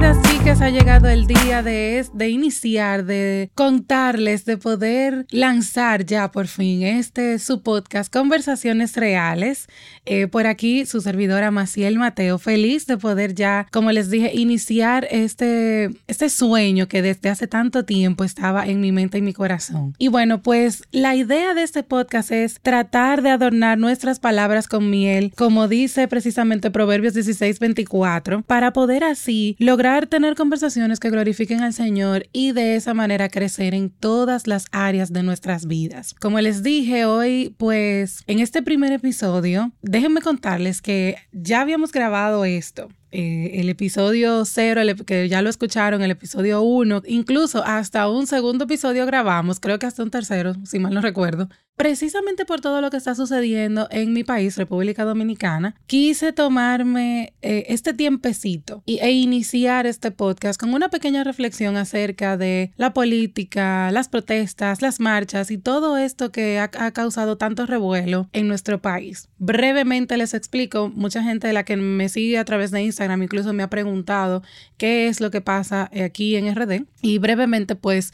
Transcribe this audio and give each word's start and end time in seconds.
that's 0.00 0.27
chicas, 0.48 0.62
ha 0.62 0.70
llegado 0.70 1.08
el 1.08 1.26
día 1.26 1.62
de, 1.62 2.06
de 2.14 2.28
iniciar, 2.30 3.04
de 3.04 3.50
contarles, 3.54 4.46
de 4.46 4.56
poder 4.56 5.26
lanzar 5.30 6.06
ya 6.06 6.30
por 6.30 6.46
fin 6.46 6.84
este 6.84 7.38
su 7.38 7.62
podcast 7.62 8.10
Conversaciones 8.10 8.96
Reales. 8.96 9.66
Eh, 10.06 10.26
por 10.26 10.46
aquí 10.46 10.86
su 10.86 11.02
servidora 11.02 11.50
Maciel 11.50 11.98
Mateo, 11.98 12.38
feliz 12.38 12.86
de 12.86 12.96
poder 12.96 13.34
ya, 13.34 13.66
como 13.70 13.92
les 13.92 14.08
dije, 14.08 14.30
iniciar 14.34 15.06
este, 15.10 15.90
este 16.06 16.30
sueño 16.30 16.88
que 16.88 17.02
desde 17.02 17.28
hace 17.28 17.46
tanto 17.46 17.84
tiempo 17.84 18.24
estaba 18.24 18.66
en 18.66 18.80
mi 18.80 18.90
mente 18.90 19.18
y 19.18 19.22
mi 19.22 19.34
corazón. 19.34 19.94
Y 19.98 20.08
bueno, 20.08 20.40
pues 20.40 20.82
la 20.92 21.14
idea 21.14 21.52
de 21.52 21.62
este 21.62 21.82
podcast 21.82 22.30
es 22.30 22.58
tratar 22.62 23.20
de 23.20 23.30
adornar 23.30 23.76
nuestras 23.76 24.18
palabras 24.18 24.66
con 24.66 24.88
miel, 24.88 25.30
como 25.36 25.68
dice 25.68 26.08
precisamente 26.08 26.70
Proverbios 26.70 27.12
16:24, 27.14 28.44
para 28.44 28.72
poder 28.72 29.04
así 29.04 29.54
lograr 29.58 30.06
tener 30.06 30.37
conversaciones 30.38 31.00
que 31.00 31.10
glorifiquen 31.10 31.60
al 31.60 31.74
Señor 31.74 32.26
y 32.32 32.52
de 32.52 32.76
esa 32.76 32.94
manera 32.94 33.28
crecer 33.28 33.74
en 33.74 33.90
todas 33.90 34.46
las 34.46 34.66
áreas 34.70 35.12
de 35.12 35.22
nuestras 35.22 35.66
vidas. 35.66 36.14
Como 36.14 36.40
les 36.40 36.62
dije 36.62 37.04
hoy, 37.04 37.54
pues 37.58 38.22
en 38.26 38.38
este 38.38 38.62
primer 38.62 38.92
episodio, 38.92 39.72
déjenme 39.82 40.22
contarles 40.22 40.80
que 40.80 41.16
ya 41.32 41.60
habíamos 41.60 41.92
grabado 41.92 42.44
esto 42.44 42.88
eh, 43.10 43.60
el 43.60 43.70
episodio 43.70 44.44
cero, 44.44 44.82
que 45.06 45.28
ya 45.28 45.40
lo 45.40 45.48
escucharon, 45.48 46.02
el 46.02 46.10
episodio 46.10 46.60
uno, 46.60 47.02
incluso 47.06 47.64
hasta 47.64 48.06
un 48.08 48.26
segundo 48.26 48.64
episodio 48.64 49.06
grabamos, 49.06 49.60
creo 49.60 49.78
que 49.78 49.86
hasta 49.86 50.02
un 50.02 50.10
tercero, 50.10 50.54
si 50.66 50.78
mal 50.78 50.92
no 50.92 51.00
recuerdo, 51.00 51.48
precisamente 51.78 52.44
por 52.44 52.60
todo 52.60 52.80
lo 52.80 52.90
que 52.90 52.96
está 52.96 53.14
sucediendo 53.14 53.86
en 53.92 54.12
mi 54.12 54.24
país, 54.24 54.58
República 54.58 55.04
Dominicana, 55.04 55.76
quise 55.86 56.32
tomarme 56.32 57.32
eh, 57.40 57.66
este 57.68 57.94
tiempecito 57.94 58.82
y, 58.84 58.98
e 58.98 59.12
iniciar 59.12 59.86
este 59.86 60.10
podcast 60.10 60.58
con 60.60 60.74
una 60.74 60.88
pequeña 60.90 61.22
reflexión 61.22 61.76
acerca 61.76 62.36
de 62.36 62.72
la 62.76 62.92
política, 62.92 63.92
las 63.92 64.08
protestas, 64.08 64.82
las 64.82 64.98
marchas 64.98 65.52
y 65.52 65.58
todo 65.58 65.96
esto 65.96 66.32
que 66.32 66.58
ha, 66.58 66.68
ha 66.78 66.90
causado 66.90 67.38
tanto 67.38 67.64
revuelo 67.64 68.28
en 68.32 68.48
nuestro 68.48 68.82
país. 68.82 69.28
Brevemente 69.38 70.16
les 70.16 70.34
explico, 70.34 70.90
mucha 70.92 71.22
gente 71.22 71.46
de 71.46 71.52
la 71.52 71.64
que 71.64 71.76
me 71.76 72.08
sigue 72.08 72.38
a 72.38 72.44
través 72.44 72.72
de 72.72 72.82
Instagram, 72.82 73.22
incluso 73.22 73.52
me 73.52 73.62
ha 73.62 73.70
preguntado 73.70 74.42
qué 74.78 75.06
es 75.06 75.20
lo 75.20 75.30
que 75.30 75.40
pasa 75.40 75.88
aquí 76.04 76.34
en 76.34 76.52
RD. 76.52 76.86
Y 77.02 77.18
brevemente, 77.18 77.76
pues 77.76 78.12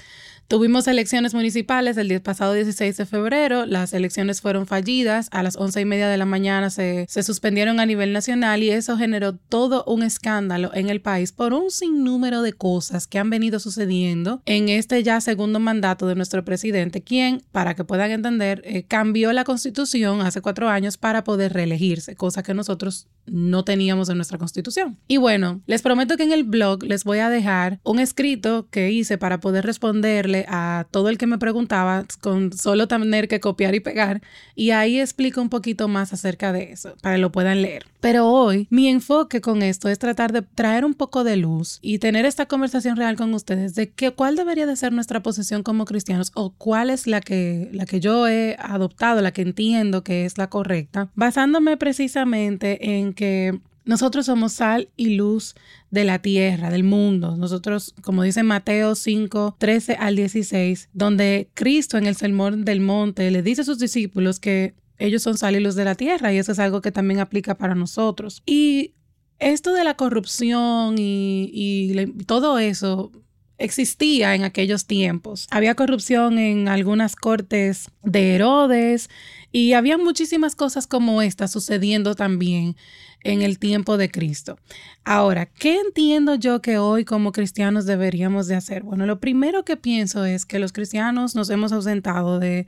Tuvimos 0.48 0.86
elecciones 0.86 1.34
municipales 1.34 1.96
el 1.96 2.20
pasado 2.20 2.52
16 2.52 2.96
de 2.96 3.06
febrero, 3.06 3.66
las 3.66 3.92
elecciones 3.94 4.40
fueron 4.40 4.66
fallidas, 4.66 5.28
a 5.30 5.42
las 5.42 5.56
once 5.56 5.80
y 5.80 5.84
media 5.84 6.08
de 6.08 6.16
la 6.16 6.26
mañana 6.26 6.70
se, 6.70 7.06
se 7.08 7.22
suspendieron 7.22 7.80
a 7.80 7.86
nivel 7.86 8.12
nacional 8.12 8.62
y 8.62 8.70
eso 8.70 8.96
generó 8.96 9.34
todo 9.36 9.84
un 9.86 10.02
escándalo 10.02 10.70
en 10.74 10.90
el 10.90 11.00
país 11.00 11.32
por 11.32 11.54
un 11.54 11.70
sinnúmero 11.70 12.42
de 12.42 12.52
cosas 12.52 13.06
que 13.06 13.18
han 13.18 13.30
venido 13.30 13.58
sucediendo 13.58 14.42
en 14.44 14.68
este 14.68 15.02
ya 15.02 15.20
segundo 15.20 15.60
mandato 15.60 16.06
de 16.06 16.14
nuestro 16.14 16.44
presidente, 16.44 17.02
quien, 17.02 17.42
para 17.50 17.74
que 17.74 17.84
puedan 17.84 18.10
entender, 18.10 18.62
eh, 18.64 18.84
cambió 18.84 19.32
la 19.32 19.44
constitución 19.44 20.20
hace 20.20 20.40
cuatro 20.40 20.68
años 20.68 20.98
para 20.98 21.24
poder 21.24 21.52
reelegirse, 21.52 22.16
cosa 22.16 22.42
que 22.42 22.54
nosotros 22.54 23.08
no 23.26 23.64
teníamos 23.64 24.08
en 24.08 24.16
nuestra 24.16 24.38
constitución. 24.38 24.98
Y 25.08 25.16
bueno, 25.16 25.62
les 25.66 25.82
prometo 25.82 26.16
que 26.16 26.24
en 26.24 26.32
el 26.32 26.44
blog 26.44 26.82
les 26.82 27.04
voy 27.04 27.18
a 27.18 27.30
dejar 27.30 27.80
un 27.82 27.98
escrito 27.98 28.68
que 28.70 28.90
hice 28.90 29.16
para 29.18 29.40
poder 29.40 29.64
responderle 29.64 30.33
a 30.48 30.86
todo 30.90 31.08
el 31.08 31.18
que 31.18 31.26
me 31.26 31.38
preguntaba 31.38 32.04
con 32.20 32.52
solo 32.52 32.88
tener 32.88 33.28
que 33.28 33.40
copiar 33.40 33.74
y 33.74 33.80
pegar 33.80 34.20
y 34.54 34.70
ahí 34.70 35.00
explico 35.00 35.40
un 35.40 35.48
poquito 35.48 35.88
más 35.88 36.12
acerca 36.12 36.52
de 36.52 36.72
eso 36.72 36.94
para 37.00 37.16
que 37.16 37.20
lo 37.20 37.30
puedan 37.30 37.62
leer. 37.62 37.86
Pero 38.00 38.28
hoy 38.28 38.66
mi 38.70 38.88
enfoque 38.88 39.40
con 39.40 39.62
esto 39.62 39.88
es 39.88 39.98
tratar 39.98 40.32
de 40.32 40.42
traer 40.42 40.84
un 40.84 40.94
poco 40.94 41.24
de 41.24 41.36
luz 41.36 41.78
y 41.80 41.98
tener 41.98 42.26
esta 42.26 42.46
conversación 42.46 42.96
real 42.96 43.16
con 43.16 43.32
ustedes 43.32 43.74
de 43.74 43.90
que, 43.90 44.10
cuál 44.10 44.36
debería 44.36 44.66
de 44.66 44.76
ser 44.76 44.92
nuestra 44.92 45.22
posición 45.22 45.62
como 45.62 45.84
cristianos 45.84 46.30
o 46.34 46.50
cuál 46.50 46.90
es 46.90 47.06
la 47.06 47.20
que, 47.20 47.70
la 47.72 47.86
que 47.86 48.00
yo 48.00 48.28
he 48.28 48.56
adoptado, 48.58 49.22
la 49.22 49.32
que 49.32 49.42
entiendo 49.42 50.04
que 50.04 50.24
es 50.24 50.38
la 50.38 50.50
correcta, 50.50 51.08
basándome 51.14 51.76
precisamente 51.76 52.98
en 52.98 53.14
que 53.14 53.58
nosotros 53.84 54.26
somos 54.26 54.54
sal 54.54 54.88
y 54.96 55.16
luz 55.16 55.54
de 55.90 56.04
la 56.04 56.20
tierra, 56.20 56.70
del 56.70 56.84
mundo. 56.84 57.36
Nosotros, 57.36 57.94
como 58.02 58.22
dice 58.22 58.42
Mateo 58.42 58.94
5, 58.94 59.56
13 59.58 59.94
al 59.94 60.16
16, 60.16 60.90
donde 60.92 61.50
Cristo 61.54 61.98
en 61.98 62.06
el 62.06 62.16
sermón 62.16 62.64
del 62.64 62.80
monte 62.80 63.30
le 63.30 63.42
dice 63.42 63.62
a 63.62 63.64
sus 63.64 63.78
discípulos 63.78 64.40
que 64.40 64.74
ellos 64.98 65.22
son 65.22 65.36
sal 65.36 65.56
y 65.56 65.60
luz 65.60 65.74
de 65.74 65.84
la 65.84 65.96
tierra 65.96 66.32
y 66.32 66.38
eso 66.38 66.52
es 66.52 66.58
algo 66.58 66.80
que 66.80 66.92
también 66.92 67.20
aplica 67.20 67.56
para 67.56 67.74
nosotros. 67.74 68.42
Y 68.46 68.94
esto 69.38 69.72
de 69.72 69.84
la 69.84 69.96
corrupción 69.96 70.96
y, 70.98 71.50
y 71.52 72.06
todo 72.24 72.58
eso 72.58 73.12
existía 73.58 74.34
en 74.34 74.44
aquellos 74.44 74.86
tiempos. 74.86 75.46
Había 75.50 75.74
corrupción 75.74 76.38
en 76.38 76.68
algunas 76.68 77.16
cortes 77.16 77.90
de 78.02 78.34
Herodes 78.34 79.10
y 79.52 79.74
había 79.74 79.98
muchísimas 79.98 80.56
cosas 80.56 80.86
como 80.86 81.22
esta 81.22 81.48
sucediendo 81.48 82.14
también 82.14 82.76
en 83.22 83.42
el 83.42 83.58
tiempo 83.58 83.96
de 83.96 84.10
Cristo. 84.10 84.58
Ahora, 85.04 85.46
¿qué 85.46 85.80
entiendo 85.80 86.34
yo 86.34 86.60
que 86.60 86.78
hoy 86.78 87.04
como 87.04 87.32
cristianos 87.32 87.86
deberíamos 87.86 88.46
de 88.46 88.54
hacer? 88.54 88.82
Bueno, 88.82 89.06
lo 89.06 89.20
primero 89.20 89.64
que 89.64 89.76
pienso 89.76 90.24
es 90.24 90.44
que 90.44 90.58
los 90.58 90.72
cristianos 90.72 91.34
nos 91.34 91.50
hemos 91.50 91.72
ausentado 91.72 92.38
de 92.38 92.66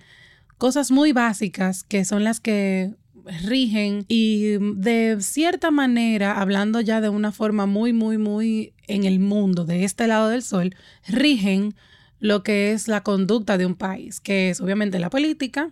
cosas 0.58 0.90
muy 0.90 1.12
básicas 1.12 1.84
que 1.84 2.04
son 2.04 2.24
las 2.24 2.40
que 2.40 2.94
rigen 3.26 4.04
y 4.08 4.56
de 4.76 5.18
cierta 5.20 5.70
manera, 5.70 6.40
hablando 6.40 6.80
ya 6.80 7.00
de 7.00 7.08
una 7.08 7.32
forma 7.32 7.66
muy, 7.66 7.92
muy, 7.92 8.18
muy 8.18 8.74
en 8.86 9.04
el 9.04 9.18
mundo, 9.18 9.64
de 9.64 9.84
este 9.84 10.06
lado 10.06 10.28
del 10.28 10.42
sol, 10.42 10.74
rigen 11.08 11.74
lo 12.18 12.42
que 12.42 12.72
es 12.72 12.88
la 12.88 13.02
conducta 13.02 13.58
de 13.58 13.66
un 13.66 13.74
país, 13.74 14.20
que 14.20 14.50
es 14.50 14.60
obviamente 14.60 14.98
la 14.98 15.10
política, 15.10 15.70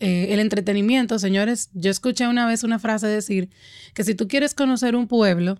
eh, 0.00 0.28
el 0.30 0.40
entretenimiento, 0.40 1.18
señores, 1.18 1.70
yo 1.74 1.90
escuché 1.90 2.26
una 2.28 2.46
vez 2.46 2.62
una 2.62 2.78
frase 2.78 3.06
decir 3.06 3.50
que 3.94 4.04
si 4.04 4.14
tú 4.14 4.28
quieres 4.28 4.54
conocer 4.54 4.94
un 4.96 5.08
pueblo, 5.08 5.58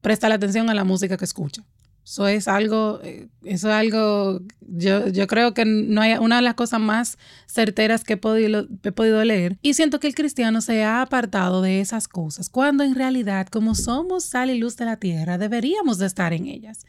presta 0.00 0.28
la 0.28 0.36
atención 0.36 0.70
a 0.70 0.74
la 0.74 0.84
música 0.84 1.16
que 1.16 1.24
escucha. 1.24 1.64
Eso 2.04 2.28
es 2.28 2.48
algo, 2.48 3.00
eh, 3.02 3.28
eso 3.44 3.68
es 3.68 3.74
algo, 3.74 4.40
yo, 4.60 5.08
yo 5.08 5.26
creo 5.26 5.54
que 5.54 5.64
no 5.64 6.02
hay 6.02 6.12
una 6.14 6.36
de 6.36 6.42
las 6.42 6.54
cosas 6.54 6.78
más 6.78 7.16
certeras 7.46 8.04
que 8.04 8.12
he 8.12 8.16
podido, 8.18 8.66
he 8.82 8.92
podido 8.92 9.24
leer. 9.24 9.56
Y 9.62 9.72
siento 9.72 10.00
que 10.00 10.06
el 10.06 10.14
cristiano 10.14 10.60
se 10.60 10.84
ha 10.84 11.00
apartado 11.00 11.62
de 11.62 11.80
esas 11.80 12.06
cosas, 12.06 12.50
cuando 12.50 12.84
en 12.84 12.94
realidad, 12.94 13.46
como 13.48 13.74
somos 13.74 14.24
sal 14.24 14.50
y 14.50 14.58
luz 14.58 14.76
de 14.76 14.84
la 14.84 14.98
tierra, 14.98 15.38
deberíamos 15.38 15.96
de 15.96 16.06
estar 16.06 16.34
en 16.34 16.46
ellas. 16.46 16.84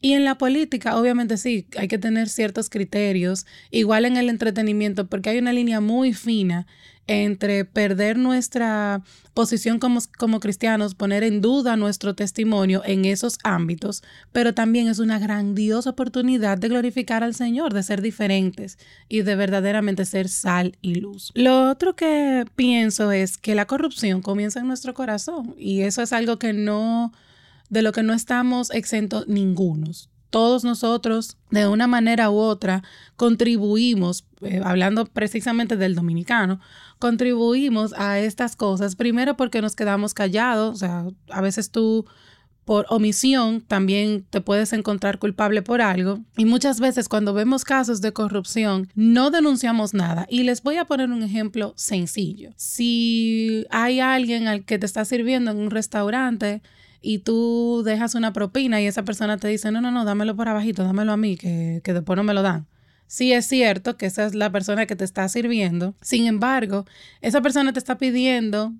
Y 0.00 0.12
en 0.12 0.24
la 0.24 0.36
política, 0.36 0.98
obviamente 0.98 1.36
sí, 1.36 1.66
hay 1.76 1.88
que 1.88 1.98
tener 1.98 2.28
ciertos 2.28 2.70
criterios, 2.70 3.46
igual 3.70 4.04
en 4.04 4.16
el 4.16 4.28
entretenimiento, 4.28 5.06
porque 5.06 5.30
hay 5.30 5.38
una 5.38 5.52
línea 5.52 5.80
muy 5.80 6.12
fina 6.12 6.66
entre 7.06 7.64
perder 7.64 8.18
nuestra 8.18 9.02
posición 9.32 9.78
como, 9.78 10.00
como, 10.18 10.40
cristianos, 10.40 10.94
poner 10.94 11.22
en 11.22 11.40
duda 11.40 11.76
nuestro 11.76 12.14
testimonio 12.14 12.82
en 12.84 13.04
esos 13.04 13.38
ámbitos, 13.44 14.02
pero 14.32 14.54
también 14.54 14.88
es 14.88 14.98
una 14.98 15.18
grandiosa 15.18 15.90
oportunidad 15.90 16.58
de 16.58 16.68
glorificar 16.68 17.22
al 17.22 17.34
Señor, 17.34 17.72
de 17.74 17.82
ser 17.82 18.02
diferentes 18.02 18.78
y 19.08 19.22
de 19.22 19.36
verdaderamente 19.36 20.04
ser 20.04 20.28
sal 20.28 20.76
y 20.82 20.96
luz. 20.96 21.30
Lo 21.34 21.70
otro 21.70 21.94
que 21.94 22.44
pienso 22.56 23.12
es 23.12 23.38
que 23.38 23.54
la 23.54 23.66
corrupción 23.66 24.22
comienza 24.22 24.60
en 24.60 24.66
nuestro 24.66 24.94
corazón 24.94 25.54
y 25.58 25.82
eso 25.82 26.02
es 26.02 26.12
algo 26.12 26.38
que 26.38 26.52
no 26.52 27.12
de 27.68 27.82
lo 27.82 27.92
que 27.92 28.02
no 28.02 28.12
estamos 28.12 28.70
exentos 28.70 29.26
ningunos. 29.28 30.10
Todos 30.30 30.64
nosotros, 30.64 31.38
de 31.50 31.68
una 31.68 31.86
manera 31.86 32.30
u 32.30 32.36
otra, 32.36 32.82
contribuimos, 33.16 34.26
eh, 34.42 34.60
hablando 34.64 35.06
precisamente 35.06 35.76
del 35.76 35.94
dominicano, 35.94 36.60
contribuimos 36.98 37.92
a 37.94 38.18
estas 38.18 38.56
cosas, 38.56 38.96
primero 38.96 39.36
porque 39.36 39.62
nos 39.62 39.76
quedamos 39.76 40.14
callados, 40.14 40.74
o 40.74 40.78
sea, 40.78 41.06
a 41.30 41.40
veces 41.40 41.70
tú 41.70 42.06
por 42.66 42.84
omisión 42.88 43.60
también 43.60 44.26
te 44.28 44.40
puedes 44.40 44.72
encontrar 44.72 45.20
culpable 45.20 45.62
por 45.62 45.80
algo. 45.80 46.18
Y 46.36 46.46
muchas 46.46 46.80
veces 46.80 47.08
cuando 47.08 47.32
vemos 47.32 47.64
casos 47.64 48.00
de 48.00 48.12
corrupción 48.12 48.88
no 48.96 49.30
denunciamos 49.30 49.94
nada. 49.94 50.26
Y 50.28 50.42
les 50.42 50.64
voy 50.64 50.76
a 50.76 50.84
poner 50.84 51.10
un 51.10 51.22
ejemplo 51.22 51.74
sencillo. 51.76 52.50
Si 52.56 53.64
hay 53.70 54.00
alguien 54.00 54.48
al 54.48 54.64
que 54.64 54.80
te 54.80 54.86
está 54.86 55.04
sirviendo 55.04 55.52
en 55.52 55.58
un 55.58 55.70
restaurante 55.70 56.60
y 57.00 57.18
tú 57.18 57.82
dejas 57.84 58.14
una 58.14 58.32
propina 58.32 58.80
y 58.80 58.86
esa 58.86 59.04
persona 59.04 59.36
te 59.36 59.48
dice, 59.48 59.70
no, 59.70 59.80
no, 59.80 59.90
no, 59.90 60.04
dámelo 60.04 60.36
por 60.36 60.48
abajito, 60.48 60.84
dámelo 60.84 61.12
a 61.12 61.16
mí, 61.16 61.36
que, 61.36 61.80
que 61.84 61.92
después 61.92 62.16
no 62.16 62.24
me 62.24 62.34
lo 62.34 62.42
dan. 62.42 62.66
Sí 63.06 63.32
es 63.32 63.46
cierto 63.46 63.96
que 63.96 64.06
esa 64.06 64.26
es 64.26 64.34
la 64.34 64.50
persona 64.50 64.86
que 64.86 64.96
te 64.96 65.04
está 65.04 65.28
sirviendo. 65.28 65.94
Sin 66.00 66.26
embargo, 66.26 66.86
esa 67.20 67.40
persona 67.40 67.72
te 67.72 67.78
está 67.78 67.98
pidiendo 67.98 68.72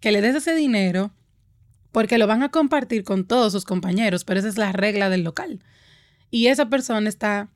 que 0.00 0.12
le 0.12 0.22
des 0.22 0.36
ese 0.36 0.54
dinero 0.54 1.12
porque 1.92 2.18
lo 2.18 2.26
van 2.26 2.42
a 2.42 2.50
compartir 2.50 3.04
con 3.04 3.26
todos 3.26 3.52
sus 3.52 3.64
compañeros, 3.64 4.24
pero 4.24 4.40
esa 4.40 4.48
es 4.48 4.58
la 4.58 4.72
regla 4.72 5.08
del 5.08 5.24
local. 5.24 5.60
Y 6.30 6.48
esa 6.48 6.68
persona 6.68 7.08
está 7.08 7.48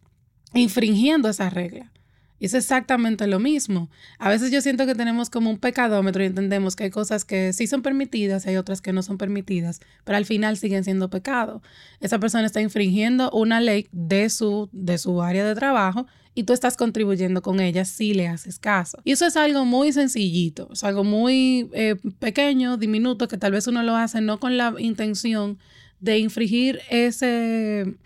infringiendo 0.54 1.28
esa 1.28 1.50
regla. 1.50 1.92
Y 2.40 2.46
es 2.46 2.54
exactamente 2.54 3.26
lo 3.26 3.38
mismo. 3.38 3.90
A 4.18 4.30
veces 4.30 4.50
yo 4.50 4.60
siento 4.62 4.86
que 4.86 4.94
tenemos 4.94 5.28
como 5.28 5.50
un 5.50 5.58
pecadómetro 5.58 6.22
y 6.22 6.26
entendemos 6.26 6.74
que 6.74 6.84
hay 6.84 6.90
cosas 6.90 7.24
que 7.24 7.52
sí 7.52 7.66
son 7.66 7.82
permitidas 7.82 8.46
y 8.46 8.48
hay 8.48 8.56
otras 8.56 8.80
que 8.80 8.92
no 8.92 9.02
son 9.02 9.18
permitidas, 9.18 9.80
pero 10.04 10.16
al 10.16 10.24
final 10.24 10.56
siguen 10.56 10.82
siendo 10.82 11.10
pecado. 11.10 11.62
Esa 12.00 12.18
persona 12.18 12.46
está 12.46 12.62
infringiendo 12.62 13.30
una 13.30 13.60
ley 13.60 13.88
de 13.92 14.30
su, 14.30 14.70
de 14.72 14.96
su 14.96 15.22
área 15.22 15.44
de 15.44 15.54
trabajo 15.54 16.06
y 16.34 16.44
tú 16.44 16.52
estás 16.54 16.76
contribuyendo 16.76 17.42
con 17.42 17.60
ella 17.60 17.84
si 17.84 18.14
le 18.14 18.26
haces 18.26 18.58
caso. 18.58 18.98
Y 19.04 19.12
eso 19.12 19.26
es 19.26 19.36
algo 19.36 19.66
muy 19.66 19.92
sencillito, 19.92 20.70
es 20.72 20.82
algo 20.84 21.04
muy 21.04 21.68
eh, 21.74 21.96
pequeño, 22.18 22.78
diminuto, 22.78 23.28
que 23.28 23.36
tal 23.36 23.52
vez 23.52 23.66
uno 23.66 23.82
lo 23.82 23.96
hace 23.96 24.22
no 24.22 24.40
con 24.40 24.56
la 24.56 24.74
intención 24.78 25.58
de 26.00 26.18
infringir 26.18 26.80
ese, 26.88 27.96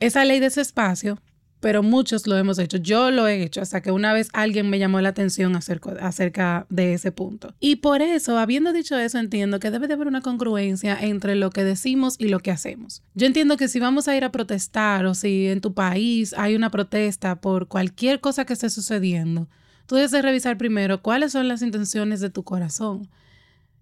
esa 0.00 0.24
ley 0.24 0.40
de 0.40 0.46
ese 0.46 0.60
espacio, 0.60 1.20
pero 1.66 1.82
muchos 1.82 2.28
lo 2.28 2.36
hemos 2.36 2.60
hecho. 2.60 2.76
Yo 2.76 3.10
lo 3.10 3.26
he 3.26 3.42
hecho 3.42 3.60
hasta 3.60 3.80
que 3.80 3.90
una 3.90 4.12
vez 4.12 4.28
alguien 4.32 4.70
me 4.70 4.78
llamó 4.78 5.00
la 5.00 5.08
atención 5.08 5.56
acerca, 5.56 6.64
de 6.68 6.94
ese 6.94 7.10
punto. 7.10 7.56
Y 7.58 7.74
por 7.74 8.02
eso, 8.02 8.38
habiendo 8.38 8.72
dicho 8.72 8.96
eso, 8.96 9.18
entiendo 9.18 9.58
que 9.58 9.72
debe 9.72 9.88
de 9.88 9.94
haber 9.94 10.06
una 10.06 10.20
congruencia 10.20 10.96
entre 11.00 11.34
lo 11.34 11.50
que 11.50 11.64
decimos 11.64 12.14
y 12.20 12.28
lo 12.28 12.38
que 12.38 12.52
hacemos. 12.52 13.02
Yo 13.14 13.26
entiendo 13.26 13.56
que 13.56 13.66
si 13.66 13.80
vamos 13.80 14.06
a 14.06 14.16
ir 14.16 14.22
a 14.22 14.30
protestar 14.30 15.06
o 15.06 15.14
si 15.16 15.48
en 15.48 15.60
tu 15.60 15.74
país 15.74 16.36
hay 16.38 16.54
una 16.54 16.70
protesta 16.70 17.40
por 17.40 17.66
cualquier 17.66 18.20
cosa 18.20 18.44
que 18.44 18.52
esté 18.52 18.70
sucediendo, 18.70 19.48
tú 19.86 19.96
debes 19.96 20.12
de 20.12 20.22
revisar 20.22 20.56
primero 20.58 21.02
cuáles 21.02 21.32
son 21.32 21.48
las 21.48 21.62
intenciones 21.62 22.20
de 22.20 22.30
tu 22.30 22.44
corazón. 22.44 23.08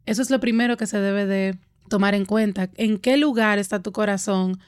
Eso 0.07 0.23
es 0.23 0.31
lo 0.31 0.41
primero 0.41 0.79
que 0.79 0.87
se 0.87 1.01
debe 1.01 1.27
de 1.27 1.59
tomar 1.91 2.15
en 2.15 2.25
cuenta. 2.25 2.71
¿En 2.77 2.97
qué 2.97 3.19
lugar 3.19 3.59
está 3.59 3.83
tu 3.83 3.93
corazón? 3.93 4.59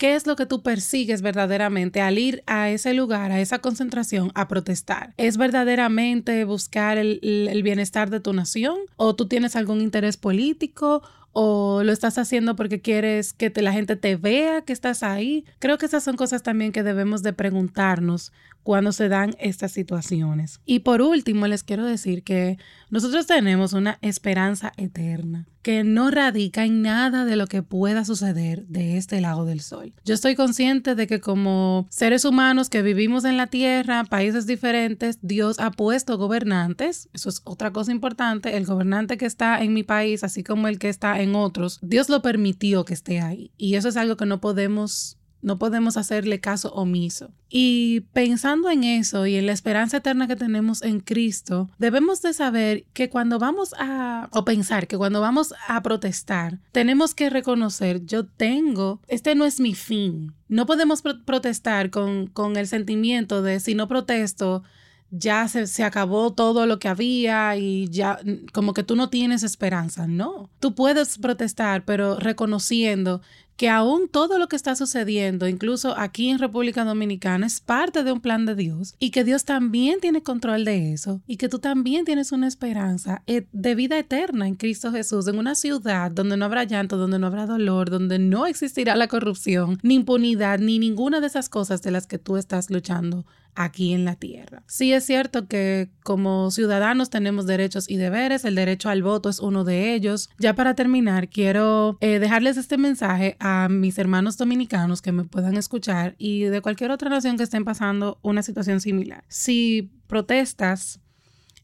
¿Qué 0.00 0.14
es 0.14 0.26
lo 0.26 0.34
que 0.34 0.46
tú 0.46 0.62
persigues 0.62 1.20
verdaderamente 1.20 2.00
al 2.00 2.18
ir 2.18 2.42
a 2.46 2.70
ese 2.70 2.94
lugar, 2.94 3.32
a 3.32 3.40
esa 3.42 3.58
concentración, 3.58 4.32
a 4.34 4.48
protestar? 4.48 5.12
¿Es 5.18 5.36
verdaderamente 5.36 6.42
buscar 6.46 6.96
el, 6.96 7.60
bienestar 7.62 8.08
de 8.08 8.18
tu 8.18 8.32
nación? 8.32 8.78
¿O 8.96 9.14
tú 9.14 9.28
tienes 9.28 9.56
algún 9.56 9.82
interés 9.82 10.16
político? 10.16 11.02
¿O 11.32 11.82
lo 11.84 11.92
estás 11.92 12.16
haciendo 12.16 12.56
porque 12.56 12.80
quieres 12.80 13.34
que 13.34 13.52
la 13.60 13.74
gente 13.74 13.94
te 13.94 14.16
vea 14.16 14.62
que 14.62 14.72
estás 14.72 15.02
ahí? 15.02 15.44
Creo 15.58 15.76
que 15.76 15.84
esas 15.84 16.02
son 16.02 16.16
cosas 16.16 16.42
también 16.42 16.72
que 16.72 16.82
debemos 16.82 17.22
de 17.22 17.34
preguntarnos 17.34 18.32
cuando 18.62 18.92
se 18.92 19.08
dan 19.08 19.34
estas 19.38 19.72
situaciones. 19.72 20.60
Y 20.64 20.80
por 20.80 21.02
último, 21.02 21.46
les 21.46 21.62
quiero 21.62 21.84
decir 21.84 22.22
que 22.22 22.58
nosotros 22.90 23.26
tenemos 23.26 23.72
una 23.72 23.98
esperanza 24.02 24.72
eterna 24.76 25.46
que 25.62 25.84
no 25.84 26.10
radica 26.10 26.64
en 26.64 26.82
nada 26.82 27.24
de 27.24 27.36
lo 27.36 27.46
que 27.46 27.62
pueda 27.62 28.04
suceder 28.04 28.66
de 28.66 28.96
este 28.96 29.20
lado 29.20 29.44
del 29.44 29.60
sol. 29.60 29.92
Yo 30.04 30.14
estoy 30.14 30.34
consciente 30.34 30.94
de 30.94 31.06
que 31.06 31.20
como 31.20 31.86
seres 31.90 32.24
humanos 32.24 32.70
que 32.70 32.82
vivimos 32.82 33.24
en 33.24 33.36
la 33.36 33.46
Tierra, 33.46 34.04
países 34.04 34.46
diferentes, 34.46 35.18
Dios 35.22 35.60
ha 35.60 35.70
puesto 35.70 36.16
gobernantes, 36.16 37.08
eso 37.12 37.28
es 37.28 37.42
otra 37.44 37.72
cosa 37.72 37.92
importante, 37.92 38.56
el 38.56 38.64
gobernante 38.64 39.18
que 39.18 39.26
está 39.26 39.62
en 39.62 39.74
mi 39.74 39.82
país, 39.82 40.24
así 40.24 40.42
como 40.42 40.68
el 40.68 40.78
que 40.78 40.88
está 40.88 41.20
en 41.20 41.34
otros, 41.34 41.78
Dios 41.82 42.08
lo 42.08 42.22
permitió 42.22 42.84
que 42.84 42.94
esté 42.94 43.20
ahí. 43.20 43.50
Y 43.58 43.74
eso 43.74 43.88
es 43.88 43.96
algo 43.96 44.16
que 44.16 44.26
no 44.26 44.40
podemos 44.40 45.18
no 45.42 45.58
podemos 45.58 45.96
hacerle 45.96 46.40
caso 46.40 46.72
omiso. 46.72 47.30
Y 47.48 48.00
pensando 48.12 48.70
en 48.70 48.84
eso 48.84 49.26
y 49.26 49.36
en 49.36 49.46
la 49.46 49.52
esperanza 49.52 49.98
eterna 49.98 50.28
que 50.28 50.36
tenemos 50.36 50.82
en 50.82 51.00
Cristo, 51.00 51.68
debemos 51.78 52.22
de 52.22 52.32
saber 52.32 52.84
que 52.92 53.10
cuando 53.10 53.38
vamos 53.38 53.74
a, 53.78 54.28
o 54.32 54.44
pensar 54.44 54.86
que 54.86 54.96
cuando 54.96 55.20
vamos 55.20 55.54
a 55.66 55.82
protestar, 55.82 56.58
tenemos 56.72 57.14
que 57.14 57.30
reconocer, 57.30 58.04
yo 58.04 58.26
tengo, 58.26 59.00
este 59.08 59.34
no 59.34 59.44
es 59.44 59.60
mi 59.60 59.74
fin. 59.74 60.34
No 60.48 60.66
podemos 60.66 61.02
protestar 61.02 61.90
con, 61.90 62.26
con 62.26 62.56
el 62.56 62.66
sentimiento 62.66 63.42
de 63.42 63.60
si 63.60 63.74
no 63.74 63.88
protesto, 63.88 64.62
ya 65.10 65.48
se, 65.48 65.66
se, 65.66 65.82
acabó 65.82 66.32
todo 66.32 66.66
lo 66.66 66.78
que 66.78 66.86
había 66.86 67.56
y 67.56 67.88
ya 67.88 68.20
como 68.52 68.74
que 68.74 68.84
tú 68.84 68.94
no 68.94 69.10
tienes 69.10 69.42
esperanza. 69.42 70.06
No, 70.06 70.50
tú 70.60 70.74
puedes 70.74 71.18
protestar, 71.18 71.84
pero 71.84 72.16
reconociendo 72.16 73.20
que 73.60 73.68
aún 73.68 74.08
todo 74.08 74.38
lo 74.38 74.48
que 74.48 74.56
está 74.56 74.74
sucediendo, 74.74 75.46
incluso 75.46 75.94
aquí 75.98 76.30
en 76.30 76.38
República 76.38 76.82
Dominicana, 76.82 77.46
es 77.46 77.60
parte 77.60 78.02
de 78.04 78.10
un 78.10 78.22
plan 78.22 78.46
de 78.46 78.54
Dios 78.54 78.94
y 78.98 79.10
que 79.10 79.22
Dios 79.22 79.44
también 79.44 80.00
tiene 80.00 80.22
control 80.22 80.64
de 80.64 80.94
eso 80.94 81.20
y 81.26 81.36
que 81.36 81.50
tú 81.50 81.58
también 81.58 82.06
tienes 82.06 82.32
una 82.32 82.48
esperanza 82.48 83.22
eh, 83.26 83.48
de 83.52 83.74
vida 83.74 83.98
eterna 83.98 84.48
en 84.48 84.54
Cristo 84.54 84.92
Jesús, 84.92 85.28
en 85.28 85.38
una 85.38 85.54
ciudad 85.54 86.10
donde 86.10 86.38
no 86.38 86.46
habrá 86.46 86.64
llanto, 86.64 86.96
donde 86.96 87.18
no 87.18 87.26
habrá 87.26 87.44
dolor, 87.44 87.90
donde 87.90 88.18
no 88.18 88.46
existirá 88.46 88.96
la 88.96 89.08
corrupción, 89.08 89.78
ni 89.82 89.96
impunidad, 89.96 90.58
ni 90.58 90.78
ninguna 90.78 91.20
de 91.20 91.26
esas 91.26 91.50
cosas 91.50 91.82
de 91.82 91.90
las 91.90 92.06
que 92.06 92.16
tú 92.16 92.38
estás 92.38 92.70
luchando 92.70 93.26
aquí 93.54 93.92
en 93.92 94.04
la 94.04 94.16
tierra. 94.16 94.62
Sí 94.66 94.92
es 94.92 95.04
cierto 95.04 95.46
que 95.46 95.90
como 96.02 96.50
ciudadanos 96.50 97.10
tenemos 97.10 97.46
derechos 97.46 97.88
y 97.88 97.96
deberes, 97.96 98.44
el 98.44 98.54
derecho 98.54 98.88
al 98.88 99.02
voto 99.02 99.28
es 99.28 99.40
uno 99.40 99.64
de 99.64 99.94
ellos. 99.94 100.30
Ya 100.38 100.54
para 100.54 100.74
terminar, 100.74 101.28
quiero 101.28 101.98
eh, 102.00 102.18
dejarles 102.18 102.56
este 102.56 102.78
mensaje 102.78 103.36
a 103.38 103.49
mis 103.70 103.98
hermanos 103.98 104.36
dominicanos 104.36 105.02
que 105.02 105.12
me 105.12 105.24
puedan 105.24 105.56
escuchar 105.56 106.14
y 106.18 106.42
de 106.42 106.60
cualquier 106.60 106.90
otra 106.90 107.10
nación 107.10 107.36
que 107.36 107.42
estén 107.42 107.64
pasando 107.64 108.18
una 108.22 108.42
situación 108.42 108.80
similar. 108.80 109.24
Si 109.28 109.90
protestas 110.06 111.00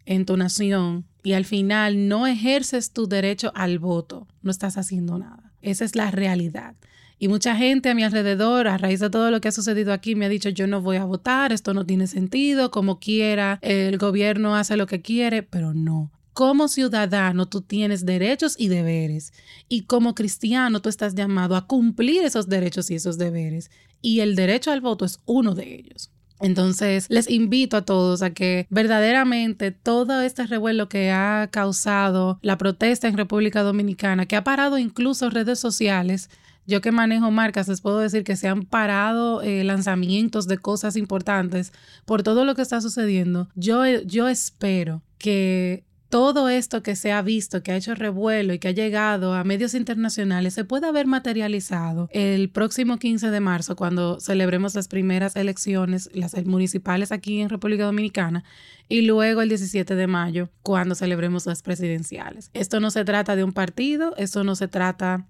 en 0.05 0.25
tu 0.25 0.37
nación 0.37 1.05
y 1.23 1.33
al 1.33 1.45
final 1.45 2.09
no 2.09 2.27
ejerces 2.27 2.93
tu 2.93 3.09
derecho 3.09 3.53
al 3.55 3.79
voto, 3.79 4.27
no 4.43 4.51
estás 4.51 4.79
haciendo 4.79 5.19
nada. 5.19 5.53
Esa 5.63 5.85
es 5.85 5.97
la 5.97 6.11
realidad. 6.11 6.77
Y 7.19 7.29
mucha 7.29 7.57
gente 7.57 7.89
a 7.89 7.95
mi 7.95 8.05
alrededor, 8.05 8.69
a 8.69 8.77
raíz 8.77 9.01
de 9.01 9.09
todo 9.09 9.31
lo 9.31 9.41
que 9.41 9.49
ha 9.49 9.53
sucedido 9.53 9.93
aquí, 9.93 10.15
me 10.15 10.27
ha 10.27 10.29
dicho, 10.29 10.51
yo 10.51 10.67
no 10.67 10.83
voy 10.83 10.97
a 10.97 11.05
votar, 11.05 11.53
esto 11.53 11.73
no 11.73 11.87
tiene 11.87 12.07
sentido, 12.07 12.71
como 12.71 12.99
quiera, 13.01 13.59
el 13.63 13.97
gobierno 13.97 14.55
hace 14.55 14.77
lo 14.77 14.87
que 14.87 15.01
quiere, 15.01 15.43
pero 15.43 15.73
no. 15.73 16.13
Como 16.37 16.69
ciudadano 16.69 17.47
tú 17.47 17.63
tienes 17.63 18.05
derechos 18.05 18.57
y 18.59 18.69
deberes 18.69 19.33
y 19.71 19.85
como 19.85 20.15
cristiano 20.15 20.83
tú 20.83 20.91
estás 20.91 21.15
llamado 21.15 21.57
a 21.57 21.67
cumplir 21.67 22.25
esos 22.25 22.47
derechos 22.47 22.91
y 22.91 22.97
esos 22.97 23.17
deberes 23.17 23.71
y 24.03 24.21
el 24.21 24.37
derecho 24.37 24.71
al 24.71 24.83
voto 24.83 25.07
es 25.07 25.19
uno 25.25 25.55
de 25.55 25.77
ellos. 25.77 26.11
Entonces, 26.41 27.07
les 27.09 27.31
invito 27.31 27.79
a 27.79 27.87
todos 27.87 28.21
a 28.21 28.35
que 28.35 28.67
verdaderamente 28.69 29.71
todo 29.71 30.21
este 30.21 30.47
revuelo 30.47 30.91
que 30.91 31.11
ha 31.11 31.49
causado 31.51 32.39
la 32.43 32.59
protesta 32.59 33.09
en 33.09 33.17
República 33.17 33.63
Dominicana, 33.63 34.27
que 34.27 34.37
ha 34.37 34.45
parado 34.45 34.77
incluso 34.77 35.31
redes 35.31 35.59
sociales, 35.59 36.29
yo 36.67 36.83
que 36.83 36.93
manejo 36.93 37.31
marcas, 37.31 37.67
les 37.67 37.81
puedo 37.81 38.01
decir 38.01 38.25
que 38.25 38.37
se 38.37 38.49
han 38.49 38.65
parado 38.65 39.41
eh, 39.41 39.65
lanzamientos 39.65 40.47
de 40.47 40.59
cosas 40.59 40.97
importantes 40.97 41.73
por 42.05 42.23
todo 42.23 42.45
lo 42.45 42.55
que 42.55 42.61
está 42.61 42.83
sucediendo. 42.83 43.49
Yo, 43.55 43.87
yo 43.87 44.29
espero 44.29 45.01
que 45.17 45.87
todo 46.09 46.49
esto 46.49 46.83
que 46.83 46.95
se 46.95 47.11
ha 47.13 47.21
visto, 47.23 47.63
que 47.63 47.73
ha 47.73 47.77
hecho 47.77 47.95
revuelo 47.95 48.55
y 48.55 48.59
que 48.59 48.69
ha 48.69 48.73
llegado 48.73 49.35
a 49.35 49.43
medios 49.45 49.75
internacionales, 49.75 50.55
se 50.55 50.65
pueda 50.65 50.93
ver 50.93 51.07
materializado 51.07 52.09
el 52.13 52.49
próximo 52.49 52.99
15 52.99 53.31
de 53.31 53.41
marzo, 53.41 53.77
cuando 53.77 54.21
celebremos 54.21 54.75
las 54.75 54.89
primeras 54.89 55.35
elecciones, 55.37 56.09
las 56.15 56.35
municipales 56.47 57.11
aquí 57.11 57.41
en 57.41 57.49
República 57.49 57.85
Dominicana, 57.85 58.45
y 58.89 59.03
luego 59.03 59.43
el 59.43 59.49
17 59.49 59.97
de 59.97 60.07
mayo, 60.07 60.49
cuando 60.63 60.95
celebremos 60.95 61.47
las 61.47 61.63
presidenciales. 61.63 62.51
Esto 62.55 62.79
no 62.79 62.91
se 62.91 63.05
trata 63.05 63.35
de 63.35 63.43
un 63.43 63.53
partido, 63.53 64.15
esto 64.17 64.45
no 64.45 64.55
se 64.55 64.69
trata 64.69 65.27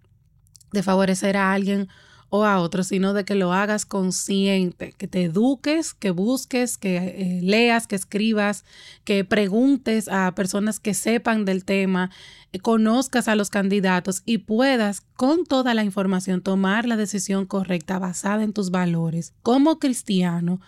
de 0.73 0.83
favorecer 0.83 1.37
a 1.37 1.53
alguien 1.53 1.89
a 2.45 2.61
otro, 2.61 2.85
sino 2.85 3.13
de 3.13 3.25
que 3.25 3.35
lo 3.35 3.53
hagas 3.53 3.87
consciente, 3.87 4.93
que 4.97 5.09
te 5.09 5.25
eduques, 5.25 5.95
que 5.95 6.11
busques, 6.11 6.79
que 6.79 6.97
eh, 6.97 7.41
leas, 7.43 7.87
que 7.87 7.97
escribas, 7.97 8.65
que 9.05 9.25
preguntes 9.25 10.09
a 10.09 10.35
personas 10.35 10.81
que 10.81 10.95
sepan 10.95 11.45
del 11.45 11.65
tema, 11.65 12.11
eh, 12.53 12.59
conozcas 12.59 13.29
a 13.29 13.37
los 13.37 13.51
candidatos 13.51 14.23
y 14.25 14.39
puedas 14.39 15.01
con 15.17 15.45
toda 15.45 15.75
la 15.75 15.85
información 15.85 16.43
tomar 16.43 16.87
la 16.87 16.97
decisión 16.97 17.47
correcta 17.47 17.99
basada 17.99 18.43
en 18.43 18.53
tus 18.53 18.71
valores 18.71 19.33
como 19.43 19.79
cristiano, 19.79 20.61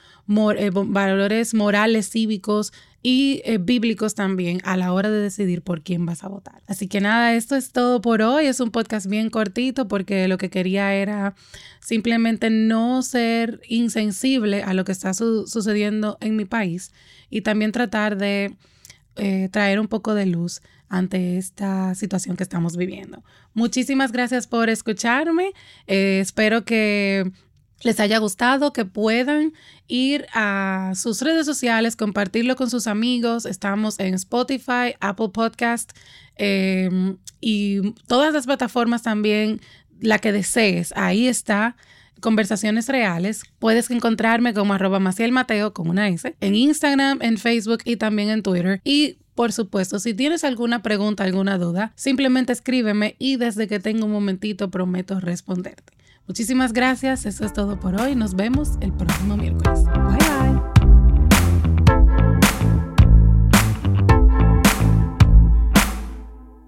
eh, 0.56 0.70
valores 0.72 1.54
morales, 1.54 2.10
cívicos, 2.10 2.72
y 3.02 3.42
eh, 3.44 3.58
bíblicos 3.58 4.14
también 4.14 4.60
a 4.64 4.76
la 4.76 4.92
hora 4.92 5.10
de 5.10 5.20
decidir 5.20 5.62
por 5.62 5.82
quién 5.82 6.04
vas 6.04 6.24
a 6.24 6.28
votar. 6.28 6.62
Así 6.66 6.88
que 6.88 7.00
nada, 7.00 7.34
esto 7.34 7.54
es 7.54 7.70
todo 7.70 8.00
por 8.00 8.22
hoy. 8.22 8.46
Es 8.46 8.60
un 8.60 8.70
podcast 8.70 9.06
bien 9.06 9.30
cortito 9.30 9.86
porque 9.86 10.26
lo 10.26 10.36
que 10.36 10.50
quería 10.50 10.94
era 10.94 11.34
simplemente 11.80 12.50
no 12.50 13.02
ser 13.02 13.60
insensible 13.68 14.62
a 14.62 14.74
lo 14.74 14.84
que 14.84 14.92
está 14.92 15.14
sucediendo 15.14 16.18
en 16.20 16.36
mi 16.36 16.44
país 16.44 16.92
y 17.30 17.42
también 17.42 17.72
tratar 17.72 18.18
de 18.18 18.56
eh, 19.16 19.48
traer 19.52 19.78
un 19.78 19.88
poco 19.88 20.14
de 20.14 20.26
luz 20.26 20.60
ante 20.88 21.36
esta 21.36 21.94
situación 21.94 22.36
que 22.36 22.42
estamos 22.42 22.76
viviendo. 22.76 23.22
Muchísimas 23.54 24.10
gracias 24.10 24.46
por 24.46 24.70
escucharme. 24.70 25.52
Eh, 25.86 26.18
espero 26.20 26.64
que 26.64 27.30
les 27.82 28.00
haya 28.00 28.18
gustado, 28.18 28.72
que 28.72 28.84
puedan 28.84 29.52
ir 29.86 30.26
a 30.34 30.92
sus 30.94 31.22
redes 31.22 31.46
sociales, 31.46 31.96
compartirlo 31.96 32.56
con 32.56 32.70
sus 32.70 32.86
amigos. 32.86 33.46
Estamos 33.46 33.98
en 33.98 34.14
Spotify, 34.14 34.94
Apple 35.00 35.30
Podcast 35.32 35.92
em, 36.36 37.16
y 37.40 37.92
todas 38.06 38.32
las 38.32 38.46
plataformas 38.46 39.02
también, 39.02 39.60
la 40.00 40.18
que 40.18 40.32
desees. 40.32 40.92
Ahí 40.96 41.28
está. 41.28 41.76
Conversaciones 42.20 42.88
Reales. 42.88 43.44
Puedes 43.60 43.90
encontrarme 43.90 44.52
como 44.52 44.74
arroba 44.74 44.98
Maciel 44.98 45.30
Mateo 45.30 45.72
con 45.72 45.88
una 45.88 46.08
S 46.08 46.34
en 46.40 46.54
Instagram, 46.56 47.18
en 47.22 47.38
Facebook 47.38 47.78
y 47.84 47.96
también 47.96 48.28
en 48.30 48.42
Twitter. 48.42 48.80
Y 48.82 49.18
por 49.36 49.52
supuesto, 49.52 50.00
si 50.00 50.14
tienes 50.14 50.42
alguna 50.42 50.82
pregunta, 50.82 51.22
alguna 51.22 51.58
duda, 51.58 51.92
simplemente 51.94 52.52
escríbeme 52.52 53.14
y 53.20 53.36
desde 53.36 53.68
que 53.68 53.78
tenga 53.78 54.04
un 54.04 54.10
momentito 54.10 54.68
prometo 54.68 55.20
responderte. 55.20 55.92
Muchísimas 56.28 56.74
gracias, 56.74 57.24
eso 57.24 57.46
es 57.46 57.54
todo 57.54 57.80
por 57.80 57.98
hoy. 58.00 58.14
Nos 58.14 58.36
vemos 58.36 58.76
el 58.82 58.92
próximo 58.92 59.36
miércoles. 59.36 59.84
Bye 59.84 60.18
bye. 60.18 60.77